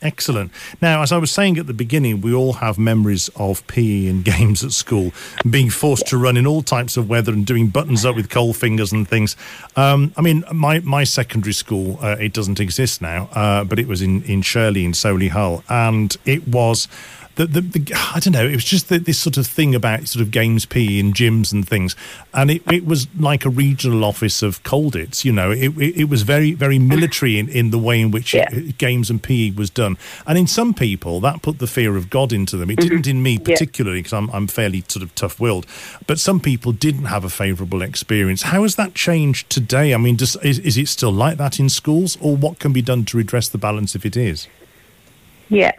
Excellent. 0.00 0.52
Now, 0.80 1.02
as 1.02 1.10
I 1.10 1.18
was 1.18 1.30
saying 1.30 1.58
at 1.58 1.66
the 1.66 1.74
beginning, 1.74 2.20
we 2.20 2.32
all 2.32 2.54
have 2.54 2.78
memories 2.78 3.28
of 3.34 3.66
PE 3.66 4.06
and 4.06 4.24
games 4.24 4.62
at 4.62 4.72
school, 4.72 5.12
being 5.48 5.70
forced 5.70 6.06
to 6.08 6.18
run 6.18 6.36
in 6.36 6.46
all 6.46 6.62
types 6.62 6.96
of 6.96 7.08
weather 7.08 7.32
and 7.32 7.44
doing 7.44 7.68
buttons 7.68 8.04
up 8.04 8.14
with 8.14 8.30
cold 8.30 8.56
fingers 8.56 8.92
and 8.92 9.08
things. 9.08 9.36
Um, 9.76 10.12
I 10.16 10.22
mean, 10.22 10.44
my, 10.52 10.80
my 10.80 11.04
secondary 11.04 11.52
school, 11.52 11.98
uh, 12.00 12.16
it 12.20 12.32
doesn't 12.32 12.60
exist 12.60 13.02
now, 13.02 13.28
uh, 13.32 13.64
but 13.64 13.78
it 13.78 13.88
was 13.88 14.02
in, 14.02 14.22
in 14.24 14.42
Shirley 14.42 14.84
in 14.84 14.92
Solihull, 14.92 15.64
and 15.68 16.16
it 16.24 16.46
was 16.46 16.86
the, 17.38 17.46
the, 17.46 17.60
the, 17.60 17.94
I 17.94 18.18
don't 18.18 18.32
know, 18.32 18.44
it 18.44 18.54
was 18.54 18.64
just 18.64 18.88
the, 18.88 18.98
this 18.98 19.16
sort 19.16 19.36
of 19.36 19.46
thing 19.46 19.72
about 19.72 20.08
sort 20.08 20.22
of 20.22 20.32
games 20.32 20.66
PE 20.66 20.98
and 20.98 21.14
gyms 21.14 21.52
and 21.52 21.66
things. 21.66 21.94
And 22.34 22.50
it, 22.50 22.62
it 22.70 22.84
was 22.84 23.06
like 23.16 23.44
a 23.44 23.48
regional 23.48 24.04
office 24.04 24.42
of 24.42 24.60
Colditz, 24.64 25.24
you 25.24 25.30
know, 25.30 25.52
it, 25.52 25.68
it, 25.78 26.00
it 26.00 26.08
was 26.08 26.22
very, 26.22 26.52
very 26.52 26.80
military 26.80 27.38
in, 27.38 27.48
in 27.48 27.70
the 27.70 27.78
way 27.78 28.00
in 28.00 28.10
which 28.10 28.34
yeah. 28.34 28.48
it, 28.50 28.76
games 28.76 29.08
and 29.08 29.22
PE 29.22 29.52
was 29.52 29.70
done. 29.70 29.96
And 30.26 30.36
in 30.36 30.48
some 30.48 30.74
people, 30.74 31.20
that 31.20 31.40
put 31.40 31.60
the 31.60 31.68
fear 31.68 31.96
of 31.96 32.10
God 32.10 32.32
into 32.32 32.56
them. 32.56 32.70
It 32.70 32.78
mm-hmm. 32.80 32.88
didn't 32.88 33.06
in 33.06 33.22
me 33.22 33.38
particularly, 33.38 34.00
because 34.00 34.12
yeah. 34.12 34.18
I'm, 34.18 34.30
I'm 34.30 34.46
fairly 34.48 34.84
sort 34.88 35.04
of 35.04 35.14
tough 35.14 35.38
willed. 35.38 35.64
But 36.08 36.18
some 36.18 36.40
people 36.40 36.72
didn't 36.72 37.04
have 37.04 37.22
a 37.22 37.30
favourable 37.30 37.82
experience. 37.82 38.42
How 38.42 38.62
has 38.62 38.74
that 38.74 38.94
changed 38.94 39.48
today? 39.48 39.94
I 39.94 39.96
mean, 39.96 40.16
does, 40.16 40.34
is, 40.42 40.58
is 40.58 40.76
it 40.76 40.88
still 40.88 41.12
like 41.12 41.38
that 41.38 41.60
in 41.60 41.68
schools, 41.68 42.18
or 42.20 42.36
what 42.36 42.58
can 42.58 42.72
be 42.72 42.82
done 42.82 43.04
to 43.04 43.16
redress 43.16 43.48
the 43.48 43.58
balance 43.58 43.94
if 43.94 44.04
it 44.04 44.16
is? 44.16 44.48
Yeah. 45.48 45.72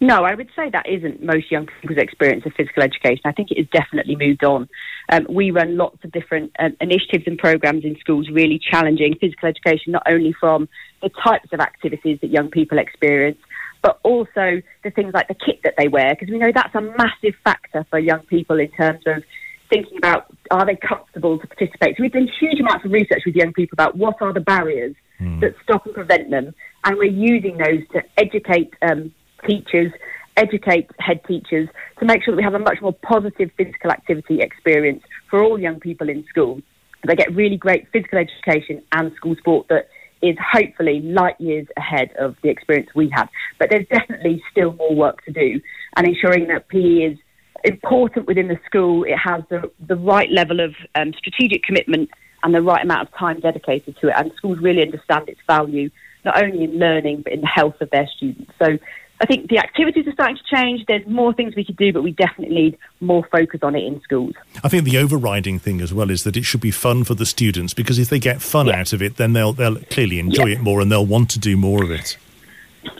No, 0.00 0.24
I 0.24 0.34
would 0.34 0.50
say 0.54 0.70
that 0.70 0.88
isn't 0.88 1.22
most 1.22 1.50
young 1.50 1.66
people's 1.66 1.98
experience 1.98 2.46
of 2.46 2.52
physical 2.54 2.82
education. 2.82 3.22
I 3.24 3.32
think 3.32 3.50
it 3.50 3.58
has 3.58 3.66
definitely 3.68 4.16
moved 4.16 4.44
on. 4.44 4.68
Um, 5.08 5.26
we 5.28 5.50
run 5.50 5.76
lots 5.76 5.98
of 6.04 6.12
different 6.12 6.52
um, 6.58 6.76
initiatives 6.80 7.24
and 7.26 7.38
programs 7.38 7.84
in 7.84 7.96
schools 7.98 8.28
really 8.30 8.60
challenging 8.70 9.16
physical 9.20 9.48
education, 9.48 9.92
not 9.92 10.04
only 10.08 10.32
from 10.38 10.68
the 11.02 11.10
types 11.10 11.48
of 11.52 11.60
activities 11.60 12.18
that 12.20 12.28
young 12.28 12.50
people 12.50 12.78
experience, 12.78 13.38
but 13.82 13.98
also 14.02 14.62
the 14.84 14.90
things 14.90 15.12
like 15.12 15.28
the 15.28 15.34
kit 15.34 15.60
that 15.64 15.74
they 15.76 15.88
wear, 15.88 16.10
because 16.10 16.30
we 16.30 16.38
know 16.38 16.52
that's 16.54 16.74
a 16.74 16.80
massive 16.80 17.34
factor 17.42 17.84
for 17.90 17.98
young 17.98 18.20
people 18.20 18.60
in 18.60 18.70
terms 18.72 19.02
of 19.06 19.22
thinking 19.70 19.96
about 19.98 20.26
are 20.50 20.66
they 20.66 20.76
comfortable 20.76 21.38
to 21.38 21.46
participate. 21.46 21.96
So 21.96 22.02
we've 22.02 22.12
done 22.12 22.28
huge 22.38 22.60
amounts 22.60 22.84
of 22.84 22.92
research 22.92 23.22
with 23.24 23.34
young 23.34 23.52
people 23.52 23.74
about 23.74 23.96
what 23.96 24.20
are 24.20 24.32
the 24.32 24.40
barriers 24.40 24.94
mm. 25.20 25.40
that 25.40 25.54
stop 25.62 25.86
and 25.86 25.94
prevent 25.94 26.30
them, 26.30 26.54
and 26.84 26.96
we're 26.96 27.04
using 27.04 27.58
those 27.58 27.86
to 27.92 28.02
educate 28.16 28.72
um, 28.82 29.12
teachers, 29.46 29.92
educate 30.36 30.90
head 30.98 31.20
teachers 31.26 31.68
to 31.98 32.04
make 32.04 32.24
sure 32.24 32.32
that 32.32 32.36
we 32.36 32.42
have 32.42 32.54
a 32.54 32.58
much 32.58 32.78
more 32.80 32.92
positive 32.92 33.50
physical 33.56 33.90
activity 33.90 34.40
experience 34.40 35.02
for 35.28 35.42
all 35.42 35.58
young 35.58 35.80
people 35.80 36.08
in 36.08 36.24
school. 36.28 36.60
They 37.06 37.14
get 37.14 37.34
really 37.34 37.56
great 37.56 37.88
physical 37.92 38.18
education 38.18 38.82
and 38.92 39.12
school 39.16 39.36
sport 39.36 39.68
that 39.68 39.88
is 40.22 40.36
hopefully 40.52 41.00
light 41.00 41.40
years 41.40 41.66
ahead 41.76 42.10
of 42.18 42.36
the 42.42 42.50
experience 42.50 42.90
we 42.94 43.10
had. 43.10 43.28
But 43.58 43.70
there's 43.70 43.86
definitely 43.88 44.42
still 44.50 44.72
more 44.74 44.94
work 44.94 45.24
to 45.24 45.32
do, 45.32 45.60
and 45.96 46.06
ensuring 46.06 46.48
that 46.48 46.68
PE 46.68 46.78
is 46.78 47.18
important 47.64 48.26
within 48.26 48.48
the 48.48 48.58
school. 48.66 49.04
It 49.04 49.16
has 49.16 49.42
the, 49.48 49.70
the 49.86 49.96
right 49.96 50.30
level 50.30 50.60
of 50.60 50.74
um, 50.94 51.12
strategic 51.14 51.62
commitment 51.62 52.10
and 52.42 52.54
the 52.54 52.62
right 52.62 52.84
amount 52.84 53.08
of 53.08 53.14
time 53.14 53.40
dedicated 53.40 53.96
to 54.00 54.08
it, 54.08 54.14
and 54.16 54.32
schools 54.36 54.58
really 54.60 54.82
understand 54.82 55.28
its 55.28 55.40
value 55.46 55.90
not 56.24 56.42
only 56.42 56.64
in 56.64 56.78
learning 56.78 57.22
but 57.22 57.32
in 57.32 57.40
the 57.40 57.46
health 57.46 57.80
of 57.80 57.90
their 57.90 58.08
students. 58.16 58.52
So 58.58 58.78
I 59.22 59.26
think 59.26 59.50
the 59.50 59.58
activities 59.58 60.06
are 60.06 60.12
starting 60.12 60.36
to 60.36 60.56
change. 60.56 60.86
There's 60.86 61.06
more 61.06 61.34
things 61.34 61.54
we 61.54 61.64
could 61.64 61.76
do, 61.76 61.92
but 61.92 62.02
we 62.02 62.12
definitely 62.12 62.54
need 62.54 62.78
more 63.00 63.22
focus 63.30 63.60
on 63.62 63.74
it 63.74 63.84
in 63.84 64.00
schools. 64.00 64.34
I 64.64 64.68
think 64.68 64.84
the 64.84 64.96
overriding 64.96 65.58
thing 65.58 65.82
as 65.82 65.92
well 65.92 66.10
is 66.10 66.24
that 66.24 66.38
it 66.38 66.44
should 66.44 66.62
be 66.62 66.70
fun 66.70 67.04
for 67.04 67.14
the 67.14 67.26
students 67.26 67.74
because 67.74 67.98
if 67.98 68.08
they 68.08 68.18
get 68.18 68.40
fun 68.40 68.68
yeah. 68.68 68.80
out 68.80 68.94
of 68.94 69.02
it, 69.02 69.16
then 69.16 69.34
they'll 69.34 69.52
they'll 69.52 69.76
clearly 69.76 70.18
enjoy 70.18 70.46
yeah. 70.46 70.56
it 70.56 70.60
more 70.62 70.80
and 70.80 70.90
they'll 70.90 71.04
want 71.04 71.28
to 71.30 71.38
do 71.38 71.56
more 71.56 71.84
of 71.84 71.90
it. 71.90 72.16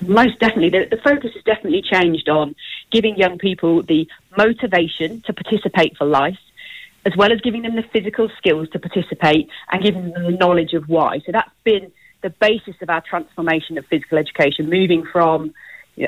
Most 0.03 0.39
definitely, 0.41 0.69
the, 0.69 0.95
the 0.95 1.03
focus 1.03 1.33
has 1.33 1.43
definitely 1.45 1.81
changed 1.81 2.29
on 2.29 2.55
giving 2.93 3.17
young 3.17 3.39
people 3.39 3.83
the 3.83 4.07
motivation 4.37 5.23
to 5.23 5.33
participate 5.33 5.97
for 5.97 6.05
life, 6.05 6.39
as 7.07 7.17
well 7.17 7.33
as 7.33 7.41
giving 7.41 7.63
them 7.63 7.77
the 7.77 7.83
physical 7.83 8.29
skills 8.37 8.69
to 8.71 8.79
participate 8.79 9.49
and 9.73 9.83
giving 9.83 10.11
them 10.11 10.25
the 10.25 10.37
knowledge 10.37 10.75
of 10.75 10.87
why. 10.87 11.21
So 11.25 11.33
that's 11.33 11.51
been 11.65 11.91
the 12.23 12.31
basis 12.31 12.75
of 12.83 12.91
our 12.91 13.01
transformation 13.01 13.79
of 13.79 13.87
physical 13.87 14.19
education, 14.19 14.69
moving 14.69 15.05
from 15.11 15.55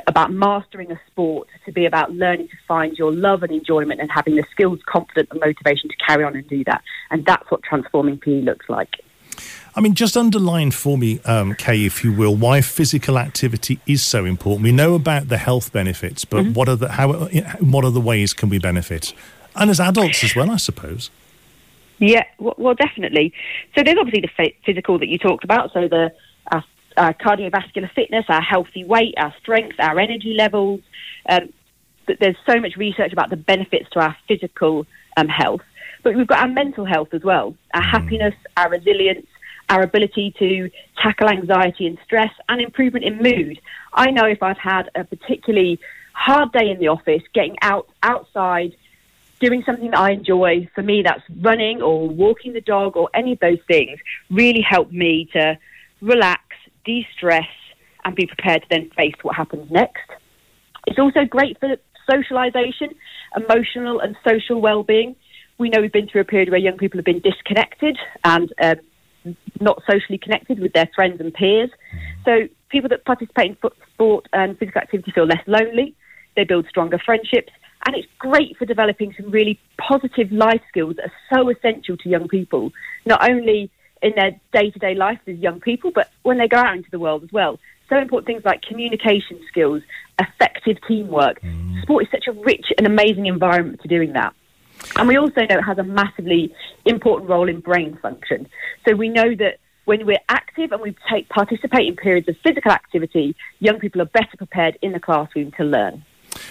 about 0.07 0.33
mastering 0.33 0.91
a 0.91 1.01
sport 1.07 1.49
to 1.67 1.73
be 1.73 1.87
about 1.87 2.13
learning 2.13 2.49
to 2.49 2.57
find 2.67 2.97
your 2.97 3.13
love 3.13 3.43
and 3.43 3.53
enjoyment 3.53 4.01
and 4.01 4.11
having 4.11 4.37
the 4.37 4.45
skills, 4.51 4.81
confidence, 4.87 5.29
and 5.31 5.41
motivation 5.41 5.91
to 5.91 5.97
carry 6.07 6.25
on 6.25 6.35
and 6.35 6.49
do 6.49 6.65
that. 6.65 6.83
And 7.11 7.25
that's 7.27 7.51
what 7.51 7.63
transforming 7.63 8.19
PE 8.19 8.43
looks 8.43 8.69
like. 8.69 8.97
I 9.75 9.81
mean, 9.81 9.95
just 9.95 10.17
underline 10.17 10.71
for 10.71 10.99
me, 10.99 11.21
um, 11.21 11.55
Kay, 11.55 11.87
if 11.87 12.05
you 12.05 12.13
will, 12.13 12.37
why 12.37 12.61
physical 12.61 13.19
activity 13.19 13.81
is 13.87 14.03
so 14.03 14.25
important. 14.27 14.63
We 14.63 14.73
know 14.73 14.95
about 14.95 15.29
the 15.29 15.39
health 15.39 15.73
benefits, 15.73 16.25
but 16.27 16.45
mm-hmm. 16.45 16.53
what 16.53 16.69
are 16.69 16.77
the 16.77 16.93
how 16.93 17.11
what 17.13 17.85
are 17.85 17.91
the 17.91 18.01
ways 18.01 18.35
can 18.35 18.51
we 18.51 18.59
benefit, 18.59 19.15
and 19.57 19.71
as 19.71 19.81
adults 19.81 20.23
as 20.25 20.37
well, 20.37 20.51
I 20.51 20.59
suppose. 20.59 21.11
Yeah, 22.03 22.25
well, 22.41 22.75
definitely. 22.75 23.33
So 23.77 23.85
there's 23.85 23.97
obviously 23.97 24.23
the 24.23 24.53
physical 24.67 24.99
that 24.99 25.07
you 25.07 25.19
talked 25.19 25.45
about. 25.45 25.73
So 25.73 25.87
the 25.87 26.13
uh, 26.51 26.61
uh, 26.97 27.13
cardiovascular 27.13 27.93
fitness, 27.95 28.25
our 28.29 28.43
healthy 28.43 28.83
weight, 28.83 29.15
our 29.19 29.33
strength, 29.41 29.77
our 29.79 30.01
energy 30.01 30.35
levels. 30.37 30.81
Um, 31.29 31.53
there's 32.19 32.37
so 32.45 32.59
much 32.59 32.77
research 32.77 33.13
about 33.13 33.31
the 33.31 33.37
benefits 33.37 33.89
to 33.91 34.01
our 34.01 34.17
physical 34.27 34.85
um, 35.17 35.29
health, 35.29 35.61
but 36.03 36.17
we've 36.17 36.27
got 36.27 36.41
our 36.41 36.49
mental 36.49 36.85
health 36.85 37.15
as 37.15 37.23
well, 37.23 37.55
our 37.73 37.83
mm. 37.83 37.91
happiness, 37.93 38.35
our 38.57 38.69
resilience, 38.69 39.29
our 39.69 39.83
ability 39.83 40.35
to 40.41 40.71
tackle 41.01 41.29
anxiety 41.29 41.87
and 41.87 41.99
stress, 42.05 42.33
and 42.49 42.61
improvement 42.61 43.05
in 43.05 43.19
mood. 43.19 43.61
I 43.95 44.11
know 44.11 44.27
if 44.27 44.43
I've 44.43 44.59
had 44.59 44.91
a 44.97 45.05
particularly 45.05 45.79
hard 46.15 46.51
day 46.51 46.69
in 46.69 46.81
the 46.81 46.89
office, 46.89 47.23
getting 47.33 47.57
out 47.63 47.89
outside, 48.03 48.75
doing 49.43 49.63
something 49.67 49.91
that 49.91 49.99
I 49.99 50.13
enjoy, 50.13 50.69
for 50.75 50.83
me 50.83 51.03
that's 51.03 51.23
running 51.43 51.83
or 51.83 52.09
walking 52.09 52.53
the 52.55 52.61
dog 52.61 52.97
or 52.97 53.11
any 53.15 53.33
of 53.33 53.41
those 53.41 53.63
things, 53.67 53.99
really 54.31 54.65
help 54.75 54.91
me 54.93 55.29
to 55.35 55.59
relax 56.01 56.43
de 56.85 57.07
stress, 57.17 57.53
and 58.05 58.17
be 58.17 58.27
prepared 58.27 58.63
to 58.63 58.69
then 58.71 58.91
face 58.97 59.15
what 59.23 59.37
happens 59.37 59.71
next. 59.71 60.09
It's 60.87 60.99
also 60.99 61.25
great 61.25 61.59
for 61.61 61.77
socialisation, 62.11 62.95
emotional 63.37 64.01
and 64.01 64.17
social 64.29 64.61
well-being. 64.61 65.15
We 65.59 65.69
know 65.71 65.81
we've 65.81 65.93
been 65.93 66.09
through 66.09 66.23
a 66.23 66.25
period 66.25 66.51
where 66.51 66.59
young 66.59 66.77
people 66.77 66.99
have 66.99 67.05
been 67.05 67.21
disconnected 67.21 67.97
and 68.25 68.53
uh, 68.61 68.75
not 69.61 69.83
socially 69.89 70.19
connected 70.19 70.59
with 70.59 70.73
their 70.73 70.91
friends 70.97 71.21
and 71.21 71.33
peers. 71.33 71.71
So 72.25 72.49
people 72.71 72.89
that 72.89 73.05
participate 73.05 73.51
in 73.53 73.57
sport 73.95 74.27
and 74.33 74.59
physical 74.59 74.81
activity 74.81 75.13
feel 75.13 75.27
less 75.27 75.45
lonely. 75.47 75.95
They 76.35 76.45
build 76.45 76.67
stronger 76.69 76.99
friendships. 76.99 77.53
And 77.85 77.97
it's 77.97 78.09
great 78.19 78.57
for 78.57 78.65
developing 78.65 79.15
some 79.21 79.31
really 79.31 79.59
positive 79.77 80.31
life 80.31 80.61
skills 80.69 80.97
that 80.97 81.07
are 81.07 81.37
so 81.37 81.49
essential 81.49 81.97
to 81.97 82.09
young 82.09 82.29
people, 82.29 82.73
not 83.05 83.29
only 83.29 83.71
in 84.03 84.13
their 84.17 84.33
day 84.53 84.71
to 84.71 84.79
day 84.79 84.95
life 84.95 85.19
as 85.27 85.37
young 85.39 85.61
people, 85.61 85.91
but 85.95 86.11
when 86.23 86.39
they 86.39 86.49
go 86.49 86.59
out 86.59 86.77
into 86.77 86.91
the 86.91 86.99
world 86.99 87.23
as 87.23 87.33
well. 87.33 87.59
So 87.89 87.99
important 87.99 88.27
things 88.27 88.45
like 88.45 88.63
communication 88.63 89.41
skills, 89.49 89.83
effective 90.19 90.79
teamwork. 90.87 91.41
Mm. 91.43 91.83
Sport 91.83 92.05
is 92.05 92.11
such 92.11 92.27
a 92.29 92.33
rich 92.33 92.67
and 92.79 92.87
amazing 92.87 93.27
environment 93.27 93.83
for 93.83 93.89
doing 93.89 94.13
that. 94.15 94.35
And 94.97 95.09
we 95.09 95.17
also 95.17 95.41
know 95.43 95.59
it 95.59 95.63
has 95.63 95.79
a 95.79 95.85
massively 95.85 96.55
important 96.85 97.31
role 97.31 97.49
in 97.49 97.61
brain 97.61 97.99
function. 98.01 98.49
So 98.89 98.95
we 98.95 99.09
know 99.09 99.35
that 99.37 99.59
when 99.85 100.07
we're 100.07 100.19
active 100.29 100.73
and 100.73 100.81
we 100.81 100.95
take 101.11 101.29
participate 101.29 101.89
in 101.89 101.97
periods 101.97 102.29
of 102.29 102.37
physical 102.43 102.71
activity, 102.71 103.37
young 103.59 103.79
people 103.79 104.01
are 104.01 104.07
better 104.07 104.37
prepared 104.37 104.79
in 104.83 104.93
the 104.93 105.01
classroom 105.01 105.53
to 105.59 105.65
learn. 105.65 106.05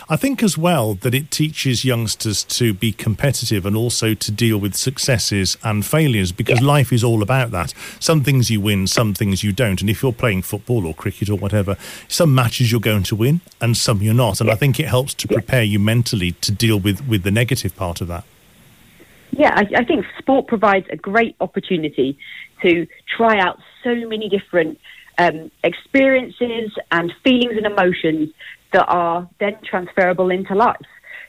I 0.10 0.16
think 0.16 0.44
as 0.44 0.58
well 0.58 0.96
that 0.96 1.14
it 1.14 1.32
teaches 1.32 1.86
youngsters 1.86 2.44
to 2.44 2.74
be 2.74 2.92
competitive 2.92 3.66
and 3.66 3.76
also 3.76 4.14
to 4.14 4.32
deal 4.32 4.58
with 4.58 4.76
successes 4.76 5.58
and 5.64 5.86
failures 5.86 6.32
because 6.32 6.60
yeah. 6.60 6.68
life 6.68 6.92
is 6.92 7.04
all 7.04 7.22
about 7.22 7.52
that. 7.52 7.74
Some 8.00 8.24
things 8.24 8.50
you 8.50 8.62
win, 8.62 8.88
some 8.88 9.14
things 9.14 9.44
you 9.44 9.52
don't. 9.52 9.82
And 9.82 9.90
if 9.90 10.04
you're 10.04 10.14
playing 10.14 10.42
football 10.42 10.86
or 10.86 10.94
cricket 10.94 11.30
or 11.30 11.38
whatever, 11.38 11.78
some 12.08 12.36
matches 12.36 12.72
you're 12.72 12.82
going 12.82 13.04
to 13.04 13.16
win 13.16 13.42
and 13.60 13.78
some 13.78 14.02
you're 14.02 14.14
not. 14.14 14.40
And 14.40 14.48
yeah. 14.48 14.54
I 14.54 14.58
think 14.58 14.80
it 14.80 14.88
helps 14.88 15.14
to 15.16 15.28
prepare 15.28 15.64
you 15.64 15.80
mentally 15.80 16.34
to 16.34 16.52
deal 16.52 16.80
with, 16.80 17.08
with 17.08 17.24
the 17.24 17.32
negative 17.32 17.76
part 17.76 18.02
of 18.02 18.08
that. 18.08 18.24
Yeah, 19.32 19.54
I, 19.56 19.68
I 19.78 19.86
think 19.86 20.06
sport 20.20 20.48
provides 20.48 20.88
a 20.90 20.98
great 20.98 21.36
opportunity 21.40 22.18
to 22.64 22.86
try 23.16 23.40
out 23.40 23.60
so 23.84 23.96
many 23.96 24.28
different 24.28 24.78
um, 25.18 25.52
experiences 25.64 26.72
and 26.92 27.14
feelings 27.24 27.56
and 27.56 27.66
emotions 27.66 28.30
that 28.74 28.86
are 28.86 29.30
then 29.40 29.58
transferable 29.64 30.30
into 30.30 30.56
life. 30.56 30.78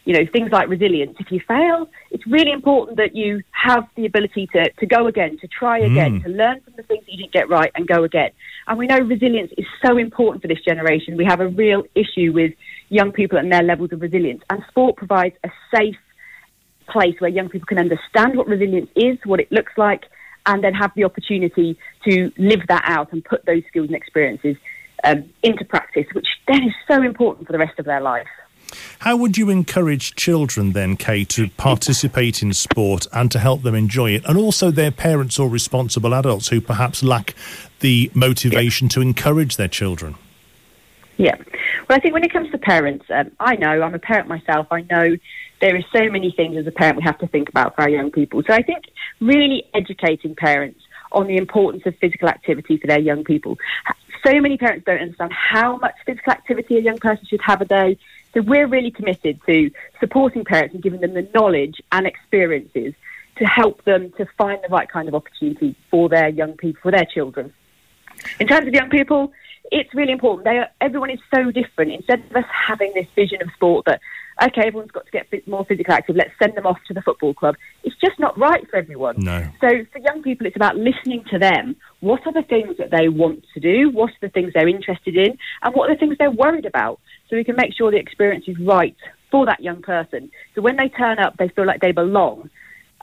You 0.04 0.14
know, 0.14 0.26
things 0.32 0.50
like 0.50 0.68
resilience. 0.68 1.16
If 1.20 1.30
you 1.30 1.40
fail, 1.46 1.88
it's 2.10 2.26
really 2.26 2.50
important 2.50 2.96
that 2.96 3.14
you 3.14 3.42
have 3.52 3.84
the 3.94 4.04
ability 4.04 4.48
to, 4.52 4.68
to 4.68 4.86
go 4.86 5.06
again, 5.06 5.38
to 5.40 5.46
try 5.46 5.78
again, 5.78 6.18
mm. 6.18 6.24
to 6.24 6.28
learn 6.28 6.60
from 6.62 6.74
the 6.76 6.82
things 6.82 7.04
that 7.06 7.12
you 7.12 7.18
didn't 7.18 7.32
get 7.32 7.48
right 7.48 7.70
and 7.76 7.86
go 7.86 8.02
again. 8.02 8.30
And 8.66 8.78
we 8.78 8.88
know 8.88 8.98
resilience 8.98 9.52
is 9.56 9.66
so 9.84 9.98
important 9.98 10.42
for 10.42 10.48
this 10.48 10.60
generation. 10.64 11.16
We 11.16 11.24
have 11.24 11.40
a 11.40 11.46
real 11.46 11.84
issue 11.94 12.32
with 12.32 12.52
young 12.88 13.12
people 13.12 13.38
and 13.38 13.52
their 13.52 13.62
levels 13.62 13.92
of 13.92 14.00
resilience. 14.00 14.42
And 14.50 14.64
sport 14.68 14.96
provides 14.96 15.36
a 15.44 15.50
safe 15.72 15.96
place 16.88 17.14
where 17.20 17.30
young 17.30 17.48
people 17.48 17.66
can 17.66 17.78
understand 17.78 18.36
what 18.36 18.48
resilience 18.48 18.90
is, 18.96 19.18
what 19.24 19.38
it 19.38 19.52
looks 19.52 19.72
like, 19.76 20.06
and 20.46 20.64
then 20.64 20.74
have 20.74 20.90
the 20.96 21.04
opportunity 21.04 21.78
to 22.08 22.32
live 22.36 22.60
that 22.68 22.82
out 22.86 23.12
and 23.12 23.24
put 23.24 23.44
those 23.46 23.62
skills 23.68 23.86
and 23.86 23.94
experiences 23.96 24.56
um, 25.04 25.24
into 25.42 25.64
practice, 25.64 26.06
which 26.12 26.28
then 26.48 26.62
is 26.62 26.74
so 26.88 27.02
important 27.02 27.46
for 27.46 27.52
the 27.52 27.58
rest 27.58 27.78
of 27.78 27.84
their 27.84 28.00
life. 28.00 28.26
How 29.00 29.16
would 29.16 29.36
you 29.36 29.50
encourage 29.50 30.14
children 30.14 30.72
then, 30.72 30.96
Kay, 30.96 31.24
to 31.24 31.48
participate 31.50 32.42
in 32.42 32.52
sport 32.52 33.06
and 33.12 33.30
to 33.30 33.38
help 33.38 33.62
them 33.62 33.74
enjoy 33.74 34.12
it, 34.12 34.24
and 34.24 34.38
also 34.38 34.70
their 34.70 34.90
parents 34.90 35.38
or 35.38 35.48
responsible 35.48 36.14
adults 36.14 36.48
who 36.48 36.60
perhaps 36.60 37.02
lack 37.02 37.34
the 37.80 38.10
motivation 38.14 38.86
yeah. 38.86 38.92
to 38.92 39.00
encourage 39.00 39.56
their 39.56 39.68
children? 39.68 40.14
Yeah. 41.18 41.36
Well, 41.88 41.98
I 41.98 42.00
think 42.00 42.14
when 42.14 42.24
it 42.24 42.32
comes 42.32 42.50
to 42.52 42.58
parents, 42.58 43.04
um, 43.10 43.30
I 43.38 43.56
know, 43.56 43.82
I'm 43.82 43.94
a 43.94 43.98
parent 43.98 44.28
myself, 44.28 44.66
I 44.70 44.82
know 44.82 45.16
there 45.60 45.76
are 45.76 45.84
so 45.94 46.10
many 46.10 46.32
things 46.32 46.56
as 46.56 46.66
a 46.66 46.72
parent 46.72 46.96
we 46.96 47.02
have 47.02 47.18
to 47.18 47.26
think 47.26 47.48
about 47.48 47.76
for 47.76 47.82
our 47.82 47.90
young 47.90 48.10
people. 48.10 48.42
So 48.46 48.54
I 48.54 48.62
think 48.62 48.84
really 49.20 49.64
educating 49.74 50.34
parents 50.34 50.80
on 51.12 51.26
the 51.26 51.36
importance 51.36 51.82
of 51.86 51.94
physical 51.98 52.28
activity 52.28 52.78
for 52.78 52.86
their 52.86 52.98
young 52.98 53.22
people. 53.24 53.58
So 54.24 54.40
many 54.40 54.56
parents 54.56 54.84
don't 54.86 55.00
understand 55.00 55.32
how 55.32 55.78
much 55.78 55.94
physical 56.06 56.32
activity 56.32 56.76
a 56.76 56.80
young 56.80 56.98
person 56.98 57.26
should 57.28 57.40
have 57.42 57.60
a 57.60 57.64
day. 57.64 57.98
So 58.34 58.40
we're 58.40 58.66
really 58.66 58.90
committed 58.90 59.40
to 59.46 59.70
supporting 60.00 60.44
parents 60.44 60.74
and 60.74 60.82
giving 60.82 61.00
them 61.00 61.14
the 61.14 61.28
knowledge 61.34 61.80
and 61.90 62.06
experiences 62.06 62.94
to 63.36 63.44
help 63.44 63.84
them 63.84 64.12
to 64.18 64.26
find 64.38 64.60
the 64.62 64.68
right 64.68 64.88
kind 64.88 65.08
of 65.08 65.14
opportunity 65.14 65.74
for 65.90 66.08
their 66.08 66.28
young 66.28 66.56
people, 66.56 66.80
for 66.82 66.90
their 66.92 67.06
children. 67.06 67.52
In 68.38 68.46
terms 68.46 68.68
of 68.68 68.74
young 68.74 68.90
people, 68.90 69.32
it's 69.70 69.92
really 69.94 70.12
important. 70.12 70.46
Are, 70.46 70.68
everyone 70.80 71.10
is 71.10 71.20
so 71.34 71.50
different. 71.50 71.92
Instead 71.92 72.22
of 72.30 72.36
us 72.36 72.44
having 72.50 72.92
this 72.94 73.06
vision 73.14 73.42
of 73.42 73.50
sport 73.54 73.86
that 73.86 74.00
okay, 74.42 74.62
everyone's 74.66 74.90
got 74.90 75.06
to 75.06 75.10
get 75.12 75.26
a 75.26 75.30
bit 75.30 75.48
more 75.48 75.64
physically 75.64 75.94
active, 75.94 76.16
let's 76.16 76.32
send 76.42 76.56
them 76.56 76.66
off 76.66 76.78
to 76.88 76.94
the 76.94 77.02
football 77.02 77.34
club. 77.34 77.54
It's 77.84 77.96
just 78.04 78.18
not 78.18 78.38
right 78.38 78.68
for 78.68 78.76
everyone. 78.76 79.16
No. 79.18 79.48
So 79.60 79.68
for 79.92 79.98
young 79.98 80.22
people, 80.22 80.46
it's 80.46 80.56
about 80.56 80.76
listening 80.76 81.24
to 81.30 81.38
them. 81.38 81.76
What 82.00 82.26
are 82.26 82.32
the 82.32 82.42
things 82.42 82.76
that 82.78 82.90
they 82.90 83.08
want 83.08 83.44
to 83.54 83.60
do? 83.60 83.90
What 83.90 84.10
are 84.10 84.22
the 84.22 84.28
things 84.28 84.52
they're 84.54 84.68
interested 84.68 85.16
in? 85.16 85.38
And 85.62 85.74
what 85.74 85.90
are 85.90 85.94
the 85.94 85.98
things 85.98 86.16
they're 86.18 86.30
worried 86.30 86.66
about? 86.66 87.00
So 87.28 87.36
we 87.36 87.44
can 87.44 87.56
make 87.56 87.74
sure 87.76 87.90
the 87.90 87.98
experience 87.98 88.44
is 88.48 88.58
right 88.58 88.96
for 89.30 89.46
that 89.46 89.60
young 89.60 89.82
person. 89.82 90.30
So 90.54 90.62
when 90.62 90.76
they 90.76 90.88
turn 90.88 91.18
up, 91.18 91.36
they 91.38 91.48
feel 91.48 91.66
like 91.66 91.80
they 91.80 91.92
belong. 91.92 92.50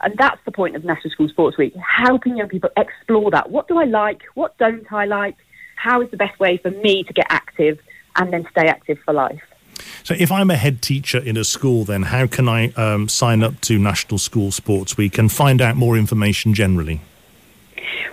And 0.01 0.15
that's 0.17 0.39
the 0.46 0.51
point 0.51 0.75
of 0.75 0.86
National 0.86 1.12
School 1.12 1.29
Sports 1.29 1.58
Week, 1.58 1.74
helping 1.75 2.38
young 2.38 2.48
people 2.48 2.69
explore 2.77 3.31
that. 3.31 3.50
What 3.50 3.67
do 3.67 3.77
I 3.77 3.86
like? 3.86 4.22
What 4.34 4.58
don't 4.58 4.91
I 4.91 5.05
like? 5.05 5.36
How 5.75 6.01
is 6.01 6.12
the 6.12 6.17
best 6.17 6.39
way 6.39 6.58
for 6.58 6.72
me 6.72 7.03
to 7.03 7.13
get 7.13 7.25
active 7.29 7.79
and 8.15 8.31
then 8.31 8.46
stay 8.51 8.67
active 8.67 8.98
for 9.05 9.13
life? 9.13 9.41
So, 10.03 10.15
if 10.17 10.31
I'm 10.31 10.50
a 10.50 10.55
head 10.55 10.81
teacher 10.81 11.17
in 11.17 11.38
a 11.38 11.43
school, 11.43 11.86
then 11.86 12.03
how 12.03 12.27
can 12.27 12.48
I 12.48 12.69
um, 12.71 13.07
sign 13.07 13.43
up 13.43 13.59
to 13.62 13.77
National 13.77 14.17
School 14.17 14.51
Sports 14.51 14.98
Week 14.98 15.17
and 15.17 15.31
find 15.31 15.62
out 15.62 15.75
more 15.75 15.98
information 15.98 16.53
generally? 16.53 17.01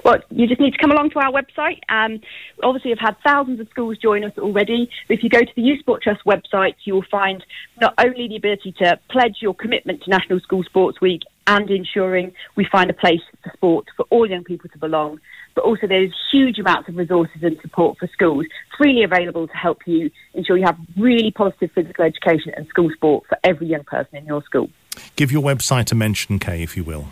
Well, 0.04 0.18
you 0.30 0.46
just 0.46 0.61
need 0.61 0.73
to 0.73 0.78
come 0.78 0.92
along 0.92 1.11
to 1.11 1.18
our 1.18 1.32
website. 1.32 1.80
Um, 1.88 2.20
obviously, 2.62 2.92
I've 2.92 3.00
had 3.00 3.16
thousands 3.25 3.58
of 3.58 3.68
schools 3.70 3.99
join 3.99 4.23
us 4.23 4.38
already. 4.38 4.88
But 5.08 5.14
if 5.14 5.25
you 5.25 5.28
go 5.28 5.40
to 5.40 5.52
the 5.56 5.62
Youth 5.62 5.80
Sport 5.80 6.02
Trust 6.02 6.25
website, 6.25 6.75
you 6.85 6.94
will 6.94 7.04
find 7.11 7.44
not 7.80 7.92
only 7.99 8.28
the 8.28 8.37
ability 8.37 8.73
to 8.78 9.00
pledge 9.11 9.38
your 9.40 9.52
commitment 9.52 10.04
to 10.04 10.11
National 10.11 10.38
School 10.38 10.62
Sports 10.62 11.00
Week 11.00 11.23
and 11.46 11.70
ensuring 11.70 12.32
we 12.56 12.66
find 12.70 12.90
a 12.90 12.94
place 12.94 13.20
for 13.42 13.52
sport 13.52 13.86
for 13.96 14.06
all 14.10 14.28
young 14.28 14.44
people 14.44 14.68
to 14.70 14.78
belong, 14.78 15.20
but 15.54 15.64
also 15.64 15.86
there's 15.86 16.12
huge 16.32 16.58
amounts 16.58 16.88
of 16.88 16.96
resources 16.96 17.42
and 17.42 17.58
support 17.60 17.98
for 17.98 18.08
schools 18.12 18.46
freely 18.76 19.04
available 19.04 19.46
to 19.46 19.56
help 19.56 19.78
you 19.86 20.10
ensure 20.34 20.56
you 20.56 20.64
have 20.64 20.78
really 20.96 21.30
positive 21.30 21.70
physical 21.74 22.04
education 22.04 22.52
and 22.56 22.66
school 22.68 22.90
sport 22.94 23.24
for 23.28 23.38
every 23.44 23.66
young 23.66 23.84
person 23.84 24.16
in 24.16 24.26
your 24.26 24.42
school. 24.42 24.70
Give 25.16 25.32
your 25.32 25.42
website 25.42 25.92
a 25.92 25.94
mention, 25.94 26.38
Kay, 26.38 26.62
if 26.62 26.76
you 26.76 26.84
will. 26.84 27.06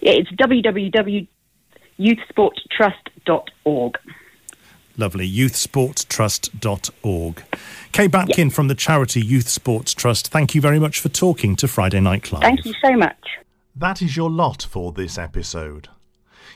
Yeah, 0.00 0.12
it's 0.12 0.30
www 0.32 1.28
youthsporttrust.org. 1.98 3.98
Lovely. 4.96 5.30
Youthsporttrust.org. 5.30 7.44
Kay 7.92 8.06
Batkin 8.08 8.50
from 8.50 8.68
the 8.68 8.74
charity 8.74 9.20
Youth 9.20 9.48
Sports 9.48 9.92
Trust, 9.94 10.28
thank 10.28 10.54
you 10.54 10.60
very 10.60 10.78
much 10.78 11.00
for 11.00 11.08
talking 11.08 11.56
to 11.56 11.66
Friday 11.68 12.00
Night 12.00 12.24
Clive. 12.24 12.42
Thank 12.42 12.64
you 12.64 12.74
so 12.84 12.96
much. 12.96 13.38
That 13.76 14.02
is 14.02 14.16
your 14.16 14.30
lot 14.30 14.62
for 14.62 14.92
this 14.92 15.18
episode. 15.18 15.88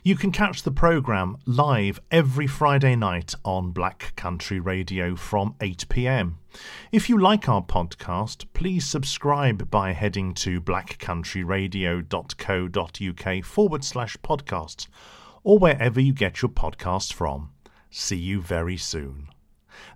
You 0.04 0.14
can 0.14 0.30
catch 0.30 0.62
the 0.62 0.70
programme 0.70 1.38
live 1.44 2.00
every 2.10 2.46
Friday 2.46 2.94
night 2.94 3.34
on 3.44 3.72
Black 3.72 4.12
Country 4.14 4.60
Radio 4.60 5.16
from 5.16 5.56
8 5.60 5.88
pm. 5.88 6.38
If 6.92 7.08
you 7.08 7.18
like 7.18 7.48
our 7.48 7.62
podcast, 7.62 8.44
please 8.52 8.86
subscribe 8.86 9.68
by 9.70 9.90
heading 9.92 10.34
to 10.34 10.60
blackcountryradio.co.uk 10.60 13.44
forward 13.44 13.84
slash 13.84 14.16
podcasts 14.18 14.86
or 15.42 15.58
wherever 15.58 16.00
you 16.00 16.12
get 16.12 16.42
your 16.42 16.50
podcasts 16.50 17.12
from. 17.12 17.50
See 17.90 18.16
you 18.16 18.40
very 18.42 18.76
soon. 18.76 19.28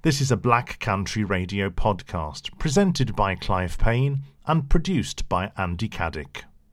This 0.03 0.21
is 0.21 0.31
a 0.31 0.37
Black 0.37 0.79
Country 0.81 1.25
Radio 1.25 1.69
podcast 1.69 2.57
presented 2.59 3.15
by 3.15 3.35
Clive 3.35 3.77
Payne 3.79 4.23
and 4.47 4.69
produced 4.69 5.29
by 5.29 5.53
Andy 5.57 5.89
Caddick. 5.89 6.45